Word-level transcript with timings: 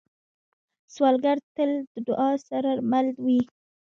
سوالګر 0.93 1.37
تل 1.55 1.71
د 1.93 1.95
دعا 2.07 2.31
سره 2.47 2.71
مل 2.91 3.07
وي 3.23 3.41